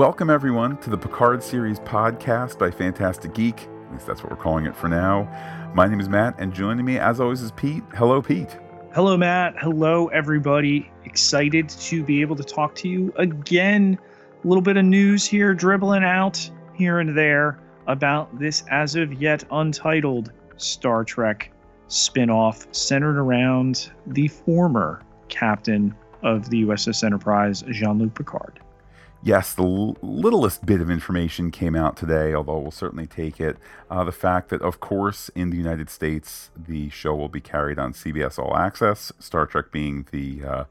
Welcome, 0.00 0.30
everyone, 0.30 0.78
to 0.78 0.88
the 0.88 0.96
Picard 0.96 1.42
Series 1.42 1.78
podcast 1.78 2.58
by 2.58 2.70
Fantastic 2.70 3.34
Geek. 3.34 3.64
At 3.64 3.92
least 3.92 4.06
that's 4.06 4.22
what 4.22 4.30
we're 4.30 4.42
calling 4.42 4.64
it 4.64 4.74
for 4.74 4.88
now. 4.88 5.28
My 5.74 5.86
name 5.88 6.00
is 6.00 6.08
Matt, 6.08 6.36
and 6.38 6.54
joining 6.54 6.86
me, 6.86 6.98
as 6.98 7.20
always, 7.20 7.42
is 7.42 7.52
Pete. 7.52 7.82
Hello, 7.94 8.22
Pete. 8.22 8.58
Hello, 8.94 9.18
Matt. 9.18 9.56
Hello, 9.58 10.06
everybody. 10.06 10.90
Excited 11.04 11.68
to 11.68 12.02
be 12.02 12.22
able 12.22 12.34
to 12.36 12.42
talk 12.42 12.74
to 12.76 12.88
you 12.88 13.12
again. 13.16 13.98
A 14.42 14.48
little 14.48 14.62
bit 14.62 14.78
of 14.78 14.86
news 14.86 15.26
here, 15.26 15.52
dribbling 15.52 16.02
out 16.02 16.50
here 16.72 17.00
and 17.00 17.14
there 17.14 17.58
about 17.86 18.38
this 18.38 18.64
as 18.70 18.94
of 18.94 19.12
yet 19.12 19.44
untitled 19.50 20.32
Star 20.56 21.04
Trek 21.04 21.52
spinoff 21.90 22.74
centered 22.74 23.18
around 23.18 23.90
the 24.06 24.28
former 24.28 25.02
captain 25.28 25.94
of 26.22 26.48
the 26.48 26.62
USS 26.64 27.04
Enterprise, 27.04 27.62
Jean 27.68 27.98
Luc 27.98 28.14
Picard. 28.14 28.60
Yes, 29.22 29.52
the 29.52 29.62
littlest 29.62 30.64
bit 30.64 30.80
of 30.80 30.90
information 30.90 31.50
came 31.50 31.76
out 31.76 31.94
today, 31.94 32.32
although 32.32 32.58
we'll 32.58 32.70
certainly 32.70 33.06
take 33.06 33.38
it. 33.38 33.58
Uh, 33.90 34.02
the 34.02 34.12
fact 34.12 34.48
that, 34.48 34.62
of 34.62 34.80
course, 34.80 35.28
in 35.34 35.50
the 35.50 35.58
United 35.58 35.90
States, 35.90 36.50
the 36.56 36.88
show 36.88 37.14
will 37.14 37.28
be 37.28 37.40
carried 37.40 37.78
on 37.78 37.92
CBS 37.92 38.38
All 38.38 38.56
Access, 38.56 39.12
Star 39.18 39.44
Trek 39.44 39.66
being 39.70 40.06
the 40.10 40.42
uh, 40.42 40.64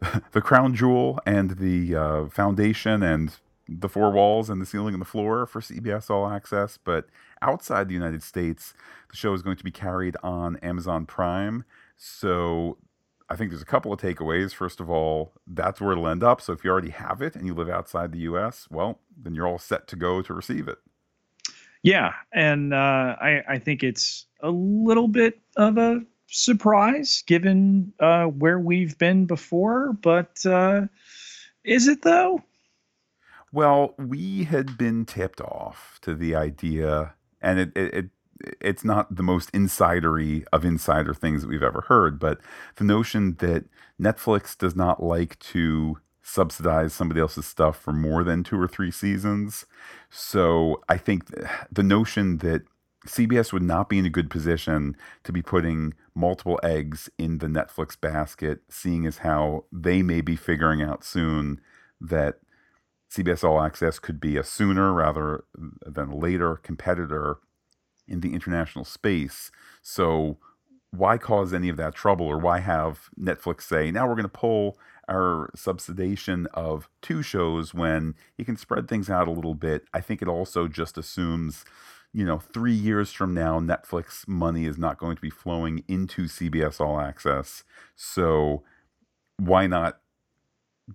the 0.32 0.40
crown 0.40 0.74
jewel 0.74 1.20
and 1.24 1.58
the 1.58 1.94
uh, 1.94 2.26
foundation 2.26 3.04
and 3.04 3.36
the 3.68 3.88
four 3.88 4.10
walls 4.10 4.50
and 4.50 4.60
the 4.60 4.66
ceiling 4.66 4.94
and 4.94 5.00
the 5.00 5.06
floor 5.06 5.46
for 5.46 5.60
CBS 5.60 6.10
All 6.10 6.28
Access. 6.28 6.80
But 6.82 7.06
outside 7.40 7.86
the 7.86 7.94
United 7.94 8.24
States, 8.24 8.74
the 9.10 9.16
show 9.16 9.32
is 9.32 9.42
going 9.42 9.56
to 9.58 9.64
be 9.64 9.70
carried 9.70 10.16
on 10.24 10.56
Amazon 10.56 11.06
Prime. 11.06 11.64
So 11.96 12.78
I 13.28 13.36
think 13.36 13.50
there's 13.50 13.62
a 13.62 13.66
couple 13.66 13.92
of 13.92 14.00
takeaways. 14.00 14.54
First 14.54 14.80
of 14.80 14.88
all, 14.88 15.32
that's 15.46 15.80
where 15.80 15.92
it'll 15.92 16.08
end 16.08 16.22
up. 16.22 16.40
So 16.40 16.52
if 16.52 16.62
you 16.62 16.70
already 16.70 16.90
have 16.90 17.20
it 17.22 17.34
and 17.34 17.46
you 17.46 17.54
live 17.54 17.68
outside 17.68 18.12
the 18.12 18.20
US, 18.20 18.68
well, 18.70 19.00
then 19.16 19.34
you're 19.34 19.48
all 19.48 19.58
set 19.58 19.88
to 19.88 19.96
go 19.96 20.22
to 20.22 20.32
receive 20.32 20.68
it. 20.68 20.78
Yeah. 21.82 22.12
And 22.32 22.72
uh, 22.72 23.16
I, 23.20 23.42
I 23.48 23.58
think 23.58 23.82
it's 23.82 24.26
a 24.42 24.50
little 24.50 25.08
bit 25.08 25.40
of 25.56 25.76
a 25.76 26.00
surprise 26.28 27.22
given 27.26 27.92
uh, 28.00 28.24
where 28.26 28.58
we've 28.58 28.96
been 28.98 29.26
before. 29.26 29.92
But 29.92 30.44
uh, 30.46 30.86
is 31.64 31.88
it 31.88 32.02
though? 32.02 32.42
Well, 33.52 33.94
we 33.98 34.44
had 34.44 34.76
been 34.76 35.04
tipped 35.04 35.40
off 35.40 35.98
to 36.02 36.14
the 36.14 36.34
idea, 36.34 37.14
and 37.40 37.58
it, 37.58 37.72
it, 37.76 37.94
it 37.94 38.10
it's 38.60 38.84
not 38.84 39.14
the 39.14 39.22
most 39.22 39.52
insidery 39.52 40.44
of 40.52 40.64
insider 40.64 41.14
things 41.14 41.42
that 41.42 41.48
we've 41.48 41.62
ever 41.62 41.82
heard, 41.82 42.18
but 42.18 42.38
the 42.76 42.84
notion 42.84 43.36
that 43.38 43.64
Netflix 44.00 44.56
does 44.56 44.76
not 44.76 45.02
like 45.02 45.38
to 45.38 45.98
subsidize 46.22 46.92
somebody 46.92 47.20
else's 47.20 47.46
stuff 47.46 47.78
for 47.78 47.92
more 47.92 48.24
than 48.24 48.42
two 48.42 48.60
or 48.60 48.66
three 48.66 48.90
seasons. 48.90 49.64
So 50.10 50.82
I 50.88 50.96
think 50.96 51.26
the 51.70 51.82
notion 51.82 52.38
that 52.38 52.62
CBS 53.06 53.52
would 53.52 53.62
not 53.62 53.88
be 53.88 53.98
in 53.98 54.06
a 54.06 54.10
good 54.10 54.28
position 54.28 54.96
to 55.22 55.32
be 55.32 55.40
putting 55.40 55.94
multiple 56.14 56.58
eggs 56.62 57.08
in 57.16 57.38
the 57.38 57.46
Netflix 57.46 57.98
basket, 57.98 58.62
seeing 58.68 59.06
as 59.06 59.18
how 59.18 59.64
they 59.70 60.02
may 60.02 60.20
be 60.20 60.34
figuring 60.34 60.82
out 60.82 61.04
soon 61.04 61.60
that 62.00 62.40
CBS 63.08 63.44
All 63.44 63.62
Access 63.62 64.00
could 64.00 64.20
be 64.20 64.36
a 64.36 64.42
sooner 64.42 64.92
rather 64.92 65.44
than 65.86 66.10
later 66.10 66.56
competitor 66.56 67.38
in 68.08 68.20
the 68.20 68.34
international 68.34 68.84
space. 68.84 69.50
So 69.82 70.38
why 70.90 71.18
cause 71.18 71.52
any 71.52 71.68
of 71.68 71.76
that 71.76 71.94
trouble 71.94 72.26
or 72.26 72.38
why 72.38 72.60
have 72.60 73.10
Netflix 73.20 73.62
say, 73.62 73.90
now 73.90 74.06
we're 74.06 74.14
going 74.14 74.24
to 74.24 74.28
pull 74.28 74.78
our 75.08 75.50
subsidization 75.56 76.46
of 76.54 76.88
two 77.02 77.22
shows 77.22 77.74
when 77.74 78.14
you 78.36 78.44
can 78.44 78.56
spread 78.56 78.88
things 78.88 79.10
out 79.10 79.28
a 79.28 79.32
little 79.32 79.54
bit? 79.54 79.84
I 79.92 80.00
think 80.00 80.22
it 80.22 80.28
also 80.28 80.68
just 80.68 80.96
assumes, 80.96 81.64
you 82.12 82.24
know, 82.24 82.38
three 82.38 82.74
years 82.74 83.12
from 83.12 83.34
now, 83.34 83.60
Netflix 83.60 84.26
money 84.26 84.64
is 84.66 84.78
not 84.78 84.98
going 84.98 85.16
to 85.16 85.22
be 85.22 85.30
flowing 85.30 85.84
into 85.88 86.24
CBS 86.24 86.80
All 86.80 87.00
Access. 87.00 87.64
So 87.94 88.62
why 89.38 89.66
not 89.66 90.00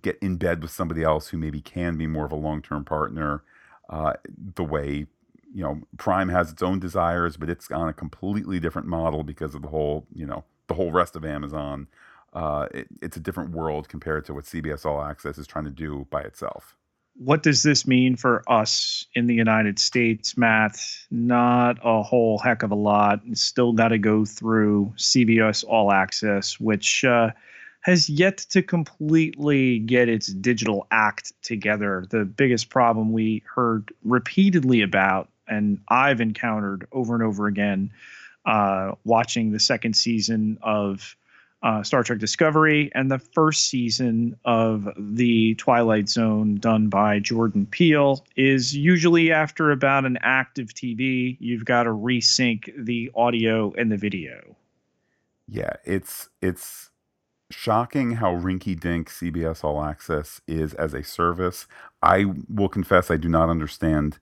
get 0.00 0.18
in 0.22 0.36
bed 0.36 0.62
with 0.62 0.70
somebody 0.70 1.02
else 1.02 1.28
who 1.28 1.38
maybe 1.38 1.60
can 1.60 1.96
be 1.96 2.06
more 2.06 2.24
of 2.24 2.32
a 2.32 2.36
long 2.36 2.62
term 2.62 2.84
partner 2.84 3.42
uh, 3.90 4.14
the 4.36 4.64
way 4.64 5.06
you 5.54 5.62
know 5.62 5.80
prime 5.98 6.28
has 6.28 6.50
its 6.50 6.62
own 6.62 6.78
desires 6.78 7.36
but 7.36 7.50
it's 7.50 7.70
on 7.70 7.88
a 7.88 7.92
completely 7.92 8.58
different 8.58 8.88
model 8.88 9.22
because 9.22 9.54
of 9.54 9.62
the 9.62 9.68
whole 9.68 10.06
you 10.14 10.26
know 10.26 10.44
the 10.68 10.74
whole 10.74 10.90
rest 10.92 11.16
of 11.16 11.24
amazon. 11.24 11.86
Uh, 12.32 12.66
it, 12.72 12.86
it's 13.02 13.18
a 13.18 13.20
different 13.20 13.50
world 13.50 13.88
compared 13.88 14.24
to 14.24 14.32
what 14.32 14.44
cbs 14.44 14.86
all 14.86 15.02
access 15.02 15.36
is 15.36 15.46
trying 15.46 15.64
to 15.64 15.70
do 15.70 16.06
by 16.10 16.22
itself. 16.22 16.76
What 17.16 17.42
does 17.42 17.62
this 17.62 17.86
mean 17.86 18.16
for 18.16 18.42
us 18.48 19.06
in 19.14 19.26
the 19.26 19.34
united 19.34 19.78
states 19.78 20.36
matt? 20.36 20.78
Not 21.10 21.78
a 21.84 22.02
whole 22.02 22.38
heck 22.38 22.62
of 22.62 22.70
a 22.70 22.76
lot. 22.76 23.20
Still 23.34 23.74
got 23.74 23.88
to 23.88 23.98
go 23.98 24.24
through 24.24 24.94
cbs 24.96 25.62
all 25.68 25.92
access 25.92 26.58
which 26.58 27.04
uh, 27.04 27.30
has 27.82 28.08
yet 28.08 28.38
to 28.38 28.62
completely 28.62 29.80
get 29.80 30.08
its 30.08 30.28
digital 30.28 30.86
act 30.90 31.32
together. 31.42 32.06
The 32.08 32.24
biggest 32.24 32.70
problem 32.70 33.12
we 33.12 33.42
heard 33.54 33.92
repeatedly 34.04 34.82
about 34.82 35.28
and 35.48 35.78
I've 35.88 36.20
encountered 36.20 36.86
over 36.92 37.14
and 37.14 37.22
over 37.22 37.46
again 37.46 37.92
uh, 38.44 38.92
watching 39.04 39.52
the 39.52 39.60
second 39.60 39.94
season 39.94 40.58
of 40.62 41.16
uh, 41.62 41.82
Star 41.82 42.02
Trek 42.02 42.18
Discovery 42.18 42.90
and 42.94 43.10
the 43.10 43.20
first 43.20 43.68
season 43.68 44.36
of 44.44 44.88
The 44.98 45.54
Twilight 45.54 46.08
Zone 46.08 46.56
done 46.56 46.88
by 46.88 47.20
Jordan 47.20 47.66
Peele 47.66 48.24
is 48.36 48.74
usually 48.74 49.30
after 49.30 49.70
about 49.70 50.04
an 50.04 50.18
act 50.22 50.58
of 50.58 50.74
TV, 50.74 51.36
you've 51.38 51.64
got 51.64 51.84
to 51.84 51.90
resync 51.90 52.68
the 52.76 53.10
audio 53.14 53.72
and 53.78 53.92
the 53.92 53.96
video. 53.96 54.56
Yeah, 55.46 55.74
it's 55.84 56.30
it's 56.40 56.90
shocking 57.50 58.12
how 58.12 58.34
rinky 58.34 58.78
dink 58.78 59.08
CBS 59.08 59.62
All 59.62 59.84
Access 59.84 60.40
is 60.48 60.74
as 60.74 60.94
a 60.94 61.04
service. 61.04 61.66
I 62.02 62.24
will 62.48 62.68
confess 62.68 63.10
I 63.10 63.16
do 63.16 63.28
not 63.28 63.50
understand 63.50 64.18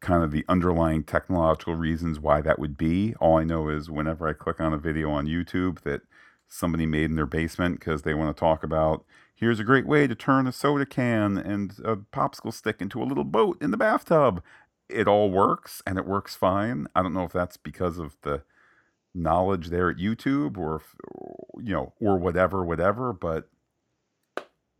kind 0.00 0.24
of 0.24 0.30
the 0.30 0.44
underlying 0.48 1.04
technological 1.04 1.74
reasons 1.74 2.18
why 2.18 2.40
that 2.40 2.58
would 2.58 2.76
be. 2.76 3.14
All 3.20 3.38
I 3.38 3.44
know 3.44 3.68
is 3.68 3.90
whenever 3.90 4.26
I 4.26 4.32
click 4.32 4.60
on 4.60 4.72
a 4.72 4.78
video 4.78 5.10
on 5.10 5.26
YouTube 5.26 5.80
that 5.80 6.02
somebody 6.48 6.86
made 6.86 7.04
in 7.04 7.16
their 7.16 7.26
basement 7.26 7.78
because 7.78 8.02
they 8.02 8.14
want 8.14 8.34
to 8.34 8.40
talk 8.40 8.64
about 8.64 9.04
here's 9.34 9.60
a 9.60 9.64
great 9.64 9.86
way 9.86 10.06
to 10.06 10.14
turn 10.14 10.46
a 10.46 10.52
soda 10.52 10.84
can 10.84 11.38
and 11.38 11.78
a 11.84 11.96
popsicle 11.96 12.52
stick 12.52 12.80
into 12.80 13.02
a 13.02 13.04
little 13.04 13.24
boat 13.24 13.56
in 13.60 13.70
the 13.70 13.76
bathtub. 13.76 14.42
It 14.88 15.06
all 15.06 15.30
works 15.30 15.82
and 15.86 15.98
it 15.98 16.06
works 16.06 16.34
fine. 16.34 16.88
I 16.94 17.02
don't 17.02 17.14
know 17.14 17.24
if 17.24 17.32
that's 17.32 17.56
because 17.56 17.98
of 17.98 18.16
the 18.22 18.42
knowledge 19.14 19.68
there 19.68 19.90
at 19.90 19.96
YouTube 19.96 20.56
or 20.56 20.76
if, 20.76 20.94
you 21.62 21.72
know 21.74 21.92
or 22.00 22.16
whatever 22.16 22.64
whatever 22.64 23.12
but 23.12 23.48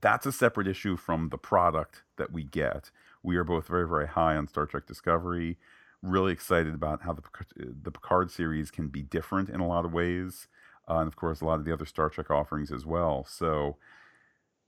that's 0.01 0.25
a 0.25 0.33
separate 0.33 0.69
issue 0.69 0.97
from 0.97 1.29
the 1.31 1.37
product 1.37 2.03
that 2.17 2.33
we 2.33 2.45
get 2.45 2.91
we 3.23 3.37
are 3.37 3.45
both 3.45 3.67
very, 3.67 3.87
very 3.87 4.07
high 4.09 4.37
on 4.37 4.49
Star 4.49 4.67
Trek 4.67 4.87
Discovery. 4.87 5.59
Really 6.03 6.33
excited 6.33 6.75
about 6.75 7.03
how 7.03 7.13
the 7.13 7.23
the 7.57 7.91
Picard 7.91 8.31
series 8.31 8.71
can 8.71 8.89
be 8.89 9.03
different 9.03 9.51
in 9.51 9.61
a 9.61 9.67
lot 9.67 9.85
of 9.85 9.93
ways, 9.93 10.49
uh, 10.89 10.97
and 10.99 11.09
of 11.09 11.17
course, 11.17 11.41
a 11.41 11.45
lot 11.45 11.59
of 11.59 11.65
the 11.65 11.73
other 11.73 11.87
Star 11.87 12.09
Trek 12.09 12.31
offerings 12.31 12.73
as 12.73 12.87
well. 12.87 13.27
So, 13.29 13.77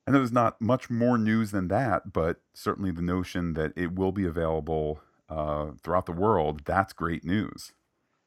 and 0.07 0.15
there's 0.15 0.33
not 0.33 0.61
much 0.61 0.91
more 0.91 1.17
news 1.17 1.51
than 1.51 1.69
that, 1.69 2.13
but 2.13 2.41
certainly 2.53 2.91
the 2.91 3.01
notion 3.03 3.55
that 3.55 3.73
it 3.77 3.95
will 3.95 4.13
be 4.13 4.27
available 4.27 5.01
uh, 5.31 5.71
throughout 5.83 6.07
the 6.07 6.13
world, 6.13 6.63
that's 6.65 6.93
great 6.93 7.25
news. 7.25 7.73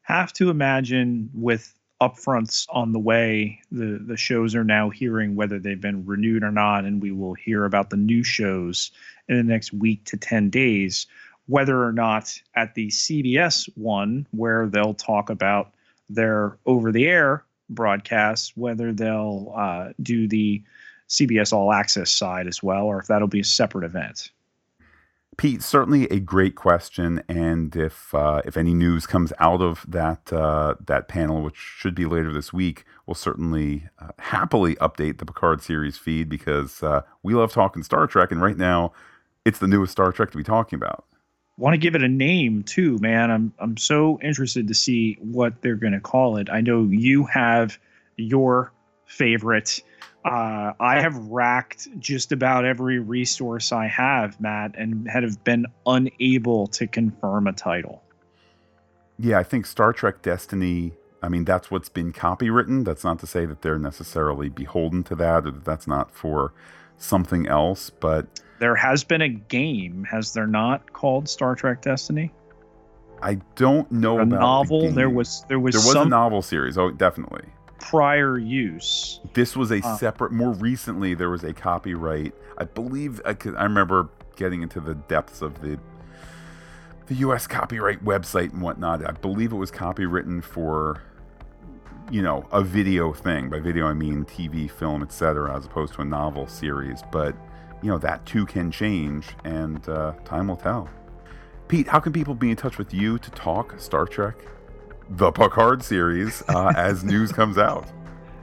Have 0.01 0.33
to 0.33 0.49
imagine 0.49 1.29
with 1.33 1.73
upfronts 2.07 2.65
on 2.69 2.91
the 2.91 2.99
way, 2.99 3.59
the 3.71 3.99
the 4.05 4.17
shows 4.17 4.55
are 4.55 4.63
now 4.63 4.89
hearing 4.89 5.35
whether 5.35 5.59
they've 5.59 5.81
been 5.81 6.05
renewed 6.05 6.43
or 6.43 6.51
not, 6.51 6.85
and 6.85 7.01
we 7.01 7.11
will 7.11 7.33
hear 7.33 7.65
about 7.65 7.89
the 7.89 7.97
new 7.97 8.23
shows 8.23 8.91
in 9.27 9.37
the 9.37 9.43
next 9.43 9.73
week 9.73 10.03
to 10.05 10.17
10 10.17 10.49
days, 10.49 11.07
whether 11.47 11.83
or 11.83 11.91
not 11.91 12.39
at 12.55 12.75
the 12.75 12.87
CBS 12.87 13.69
one, 13.75 14.27
where 14.31 14.67
they'll 14.67 14.93
talk 14.93 15.29
about 15.29 15.73
their 16.09 16.57
over 16.65 16.91
the 16.91 17.07
air 17.07 17.43
broadcasts, 17.69 18.55
whether 18.55 18.93
they'll 18.93 19.51
uh, 19.55 19.89
do 20.01 20.27
the 20.27 20.61
CBS 21.09 21.53
All 21.53 21.71
Access 21.71 22.11
side 22.11 22.47
as 22.47 22.61
well, 22.61 22.83
or 22.83 22.99
if 22.99 23.07
that'll 23.07 23.27
be 23.27 23.39
a 23.39 23.43
separate 23.45 23.85
event. 23.85 24.31
Pete, 25.37 25.61
certainly 25.61 26.05
a 26.05 26.19
great 26.19 26.55
question, 26.55 27.21
and 27.27 27.75
if 27.75 28.13
uh, 28.15 28.41
if 28.45 28.55
any 28.55 28.73
news 28.73 29.05
comes 29.05 29.33
out 29.39 29.61
of 29.61 29.85
that 29.87 30.31
uh, 30.31 30.75
that 30.85 31.07
panel, 31.07 31.41
which 31.41 31.57
should 31.57 31.93
be 31.93 32.05
later 32.05 32.31
this 32.31 32.53
week, 32.53 32.85
we'll 33.05 33.15
certainly 33.15 33.89
uh, 33.99 34.11
happily 34.19 34.75
update 34.75 35.17
the 35.17 35.25
Picard 35.25 35.61
series 35.61 35.97
feed 35.97 36.29
because 36.29 36.81
uh, 36.81 37.01
we 37.21 37.33
love 37.33 37.51
talking 37.51 37.83
Star 37.83 38.07
Trek, 38.07 38.31
and 38.31 38.41
right 38.41 38.57
now 38.57 38.93
it's 39.43 39.59
the 39.59 39.67
newest 39.67 39.91
Star 39.91 40.11
Trek 40.11 40.31
to 40.31 40.37
be 40.37 40.43
talking 40.43 40.77
about. 40.77 41.05
Want 41.57 41.73
to 41.73 41.77
give 41.77 41.95
it 41.95 42.03
a 42.03 42.09
name 42.09 42.63
too, 42.63 42.97
man. 42.99 43.29
I'm 43.29 43.53
I'm 43.59 43.75
so 43.75 44.19
interested 44.21 44.67
to 44.69 44.73
see 44.73 45.17
what 45.19 45.61
they're 45.61 45.75
going 45.75 45.93
to 45.93 45.99
call 45.99 46.37
it. 46.37 46.49
I 46.49 46.61
know 46.61 46.83
you 46.83 47.25
have 47.25 47.77
your 48.17 48.71
favorite 49.05 49.81
uh, 50.25 50.73
I 50.79 51.01
have 51.01 51.15
racked 51.27 51.87
just 51.99 52.31
about 52.31 52.65
every 52.65 52.97
resource 52.97 53.71
I 53.71 53.85
have, 53.85 54.41
Matt, 54.41 54.73
and 54.75 55.07
have 55.07 55.43
been 55.43 55.67
unable 55.85 56.65
to 56.67 56.87
confirm 56.87 57.45
a 57.45 57.53
title. 57.53 58.01
Yeah, 59.19 59.37
I 59.37 59.43
think 59.43 59.67
Star 59.67 59.93
Trek 59.93 60.23
Destiny. 60.23 60.93
I 61.21 61.29
mean, 61.29 61.45
that's 61.45 61.69
what's 61.69 61.89
been 61.89 62.11
copywritten. 62.11 62.83
That's 62.85 63.03
not 63.03 63.19
to 63.19 63.27
say 63.27 63.45
that 63.45 63.61
they're 63.61 63.77
necessarily 63.77 64.49
beholden 64.49 65.03
to 65.05 65.15
that 65.15 65.45
or 65.45 65.51
that 65.51 65.63
that's 65.63 65.87
not 65.87 66.11
for 66.11 66.53
something 66.97 67.47
else, 67.47 67.91
but. 67.91 68.41
There 68.57 68.75
has 68.75 69.03
been 69.03 69.21
a 69.21 69.29
game, 69.29 70.05
has 70.09 70.33
there 70.33 70.47
not, 70.47 70.91
called 70.91 71.29
Star 71.29 71.53
Trek 71.53 71.83
Destiny? 71.83 72.31
I 73.21 73.35
don't 73.55 73.91
know 73.91 74.17
a 74.17 74.23
about 74.23 74.39
novel. 74.39 74.87
The 74.87 74.91
there 74.91 75.09
was 75.09 75.45
there 75.47 75.59
was 75.59 75.75
there 75.75 75.81
was 75.81 75.93
some 75.93 76.07
a 76.07 76.09
novel 76.09 76.41
series. 76.41 76.77
Oh, 76.77 76.89
definitely. 76.89 77.45
Prior 77.89 78.37
use. 78.37 79.19
This 79.33 79.55
was 79.55 79.71
a 79.71 79.79
Uh. 79.85 79.97
separate. 79.97 80.31
More 80.31 80.51
recently, 80.53 81.13
there 81.13 81.29
was 81.29 81.43
a 81.43 81.53
copyright. 81.53 82.33
I 82.57 82.63
believe 82.65 83.21
I 83.25 83.33
could. 83.33 83.55
I 83.55 83.63
remember 83.63 84.09
getting 84.35 84.61
into 84.61 84.79
the 84.79 84.95
depths 84.95 85.41
of 85.41 85.61
the 85.61 85.79
the 87.07 87.15
U.S. 87.15 87.45
copyright 87.45 88.03
website 88.03 88.51
and 88.51 88.61
whatnot. 88.63 89.07
I 89.07 89.11
believe 89.11 89.51
it 89.51 89.55
was 89.57 89.71
copywritten 89.71 90.43
for 90.43 91.01
you 92.11 92.21
know 92.21 92.47
a 92.51 92.61
video 92.63 93.13
thing. 93.13 93.49
By 93.49 93.59
video, 93.59 93.87
I 93.87 93.93
mean 93.93 94.25
TV, 94.25 94.69
film, 94.69 95.03
etc., 95.03 95.55
as 95.55 95.65
opposed 95.65 95.93
to 95.95 96.01
a 96.01 96.05
novel 96.05 96.47
series. 96.47 97.01
But 97.11 97.35
you 97.83 97.89
know 97.91 97.97
that 97.99 98.25
too 98.25 98.45
can 98.45 98.71
change, 98.71 99.27
and 99.43 99.87
uh, 99.87 100.13
time 100.25 100.47
will 100.47 100.55
tell. 100.57 100.89
Pete, 101.67 101.87
how 101.87 101.99
can 101.99 102.13
people 102.13 102.35
be 102.35 102.49
in 102.51 102.55
touch 102.55 102.77
with 102.77 102.93
you 102.93 103.17
to 103.19 103.31
talk 103.31 103.79
Star 103.79 104.05
Trek, 104.05 104.35
the 105.09 105.31
Picard 105.31 105.83
series, 105.83 106.43
uh, 106.49 106.73
as 106.77 107.03
news 107.03 107.31
comes 107.31 107.57
out? 107.57 107.87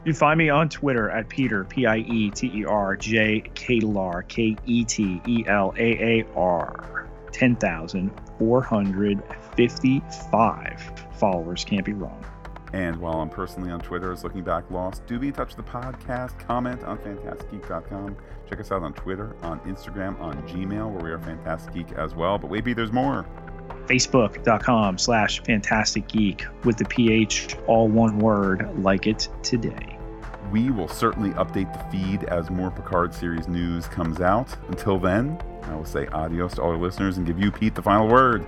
You 0.05 0.13
find 0.15 0.37
me 0.37 0.49
on 0.49 0.69
Twitter 0.69 1.11
at 1.11 1.29
Pieter 1.29 1.65
P 1.65 1.87
I 1.87 1.99
E 1.99 2.31
T 2.31 2.51
E 2.53 2.65
R 2.65 2.97
J 2.97 3.43
Ketelaar 3.55 4.27
K 4.27 4.57
E 4.67 4.85
T 4.85 5.21
E 5.27 5.45
L 5.47 5.73
A 5.77 6.21
A 6.21 6.27
R. 6.35 7.09
Ten 7.33 7.55
thousand 7.57 8.11
four 8.39 8.63
hundred 8.63 9.23
fifty-five 9.57 11.07
followers 11.19 11.65
can't 11.65 11.85
be 11.85 11.93
wrong. 11.93 12.25
And 12.73 12.97
while 12.97 13.21
I'm 13.21 13.29
personally 13.29 13.71
on 13.71 13.81
Twitter 13.81 14.11
as 14.13 14.25
Looking 14.25 14.43
Back 14.43 14.71
Lost, 14.71 15.07
do 15.07 15.19
be 15.19 15.29
in 15.29 15.35
touch 15.35 15.55
with 15.55 15.67
the 15.67 15.71
podcast. 15.73 16.39
Comment 16.39 16.83
on 16.85 16.99
fantasticgeek.com. 16.99 18.17
Check 18.49 18.61
us 18.61 18.73
out 18.73 18.83
on 18.83 18.95
Twitter, 18.95 19.37
on 19.43 19.61
Instagram, 19.61 20.19
on 20.21 20.43
Gmail, 20.49 20.91
where 20.91 21.05
we 21.05 21.11
are 21.11 21.19
Fantastic 21.19 21.75
Geek 21.75 21.93
as 21.93 22.15
well. 22.15 22.39
But 22.39 22.51
wait, 22.51 22.65
Pete, 22.65 22.77
there's 22.77 22.93
more. 22.93 23.27
Facebook.com 23.93 24.97
slash 24.97 25.43
Fantastic 25.43 26.09
Geek 26.09 26.47
with 26.65 26.79
the 26.79 26.85
PH 26.87 27.57
all 27.67 27.89
one 27.89 28.19
word 28.19 28.67
like 28.83 29.07
it 29.07 29.29
today. 29.43 29.99
We 30.51 30.71
will 30.71 30.89
certainly 30.89 31.31
update 31.31 31.73
the 31.73 31.91
feed 31.91 32.25
as 32.25 32.51
more 32.51 32.71
Picard 32.71 33.15
series 33.15 33.49
news 33.49 33.87
comes 33.89 34.21
out. 34.21 34.49
Until 34.69 34.99
then, 34.99 35.39
I 35.65 35.75
will 35.75 35.85
say 35.85 36.07
adios 36.07 36.55
to 36.55 36.63
all 36.63 36.71
our 36.71 36.77
listeners 36.79 37.19
and 37.19 37.27
give 37.27 37.39
you, 37.39 37.51
Pete, 37.51 37.75
the 37.75 37.83
final 37.83 38.09
word. 38.09 38.47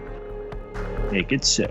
Make 1.12 1.32
it 1.32 1.44
so. 1.44 1.70